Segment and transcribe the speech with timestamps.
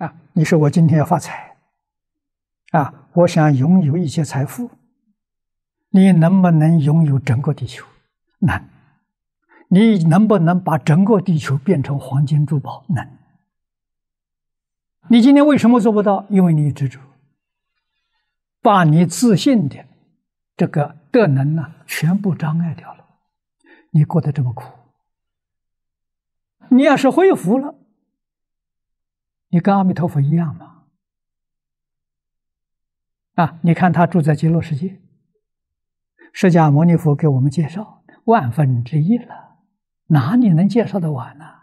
[0.00, 1.56] 啊，你说我今天要发财，
[2.72, 4.70] 啊，我想拥有一些财富，
[5.90, 7.86] 你能不能拥有整个地球？
[8.38, 8.64] 能。
[9.72, 12.84] 你能不能把整个地球变成黄金珠宝？
[12.88, 13.06] 能。
[15.08, 16.24] 你今天为什么做不到？
[16.30, 16.98] 因为你执着，
[18.62, 19.84] 把你自信的
[20.56, 23.04] 这个德能呢，全部障碍掉了。
[23.90, 24.64] 你过得这么苦，
[26.70, 27.74] 你要是恢复了。
[29.50, 30.84] 你跟阿弥陀佛一样吗？
[33.34, 35.00] 啊，你看他住在极乐世界，
[36.32, 39.58] 释迦牟尼佛给我们介绍万分之一了，
[40.06, 41.62] 哪里能介绍的完呢？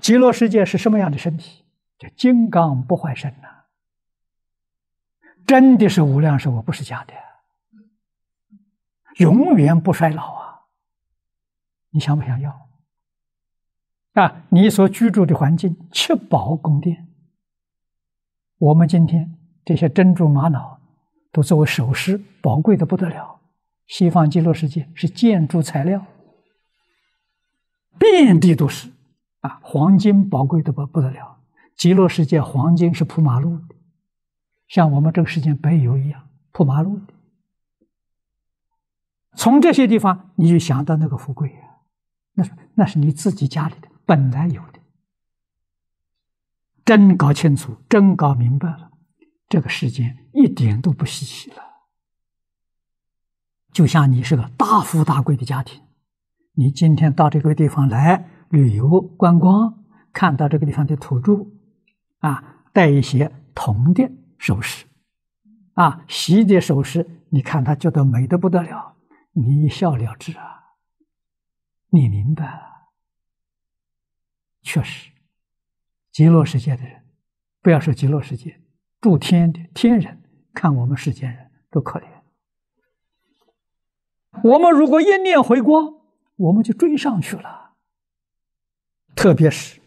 [0.00, 1.64] 极乐世界是什么样的身体？
[1.98, 3.64] 叫金刚不坏身呐，
[5.44, 7.14] 真的是无量寿，不是假的，
[9.16, 10.66] 永远不衰老啊！
[11.90, 12.67] 你想不想要？
[14.18, 17.06] 啊，你所居住的环境七宝宫殿，
[18.58, 20.80] 我们今天这些珍珠玛瑙
[21.30, 23.38] 都作为首饰，宝贵的不得了。
[23.86, 26.04] 西方极乐世界是建筑材料，
[27.96, 28.90] 遍地都是
[29.40, 31.38] 啊，黄金宝贵的不不得了。
[31.76, 33.76] 极乐世界黄金是铺马路的，
[34.66, 37.14] 像我们这个世界白油一样铺马路的。
[39.36, 41.86] 从这些地方，你就想到那个富贵啊，
[42.34, 43.88] 那是那是你自己家里的。
[44.08, 44.80] 本来有的，
[46.82, 48.90] 真搞清楚，真搞明白了，
[49.50, 51.62] 这个世间一点都不稀奇了。
[53.70, 55.82] 就像你是个大富大贵的家庭，
[56.54, 61.46] 你今天到这个地方来旅游观光，看到这个地方的土著，
[62.20, 64.86] 啊，带一些铜的首饰，
[65.74, 68.96] 啊，锡的首饰，你看他觉得美得不得了，
[69.32, 70.62] 你一笑了之啊，
[71.90, 72.77] 你明白了。
[74.68, 75.10] 确实，
[76.12, 77.02] 极乐世界的人，
[77.62, 78.60] 不要说极乐世界，
[79.00, 82.06] 住天的天人看我们世间人都可怜。
[84.44, 85.94] 我们如果一念回光，
[86.36, 87.76] 我们就追上去了。
[89.16, 89.80] 特别是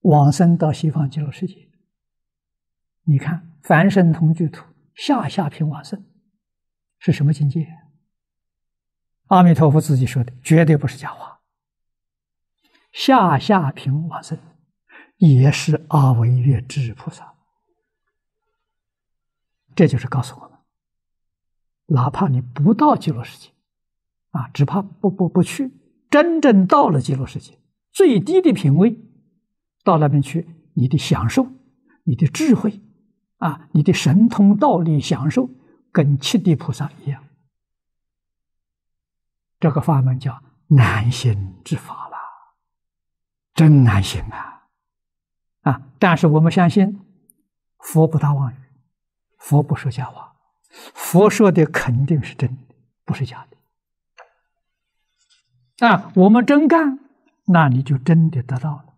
[0.00, 1.68] 往生到西方极乐世界，
[3.02, 4.64] 你看凡圣同居土
[4.94, 6.02] 下下品往生
[6.98, 7.68] 是什么境界？
[9.26, 11.33] 阿弥陀佛自己说的，绝对不是假话。
[12.94, 14.38] 下下品往生，
[15.16, 17.34] 也是阿惟越致菩萨。
[19.74, 20.58] 这就是告诉我们，
[21.86, 23.50] 哪怕你不到极乐世界，
[24.30, 25.72] 啊，只怕不不不去，
[26.08, 27.58] 真正到了极乐世界，
[27.90, 28.96] 最低的品位，
[29.82, 31.48] 到那边去，你的享受，
[32.04, 32.80] 你的智慧，
[33.38, 35.50] 啊，你的神通道力享受，
[35.90, 37.24] 跟七地菩萨一样。
[39.58, 42.03] 这个法门叫难行之法。
[43.54, 44.66] 真难行啊！
[45.62, 45.82] 啊！
[45.98, 47.00] 但是我们相信，
[47.78, 48.56] 佛不打妄语，
[49.38, 50.34] 佛不说假话，
[50.92, 53.46] 佛说的肯定是真的，不是假
[55.78, 55.86] 的。
[55.86, 56.10] 啊！
[56.16, 56.98] 我们真干，
[57.46, 58.93] 那你就真的得到了。